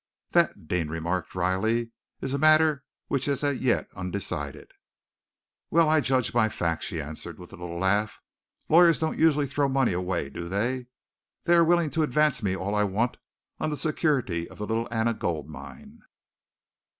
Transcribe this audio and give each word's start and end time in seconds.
"That," 0.31 0.67
Deane 0.67 0.87
remarked 0.87 1.29
dryly, 1.29 1.91
"is 2.21 2.33
a 2.33 2.39
matter 2.39 2.83
which 3.07 3.27
is 3.27 3.43
as 3.43 3.61
yet 3.61 3.87
undecided." 3.95 4.71
"Well, 5.69 5.87
I 5.87 6.01
judge 6.01 6.33
by 6.33 6.49
facts," 6.49 6.85
she 6.87 6.99
answered 6.99 7.37
with 7.37 7.53
a 7.53 7.55
little 7.55 7.77
laugh. 7.77 8.19
"Lawyers 8.67 8.97
don't 8.97 9.19
usually 9.19 9.45
throw 9.45 9.69
money 9.69 9.93
away, 9.93 10.31
do 10.31 10.49
they? 10.49 10.87
They're 11.43 11.63
willing 11.63 11.91
to 11.91 12.01
advance 12.01 12.41
me 12.41 12.55
all 12.55 12.73
I 12.73 12.83
want 12.83 13.17
on 13.59 13.69
the 13.69 13.77
security 13.77 14.49
of 14.49 14.57
the 14.57 14.65
Little 14.65 14.87
Anna 14.89 15.13
Gold 15.13 15.47
Mine." 15.47 15.99